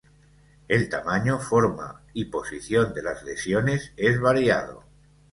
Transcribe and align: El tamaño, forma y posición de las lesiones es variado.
El 0.67 0.89
tamaño, 0.89 1.37
forma 1.37 2.01
y 2.13 2.25
posición 2.25 2.91
de 2.95 3.03
las 3.03 3.21
lesiones 3.23 3.93
es 3.97 4.19
variado. 4.19 4.83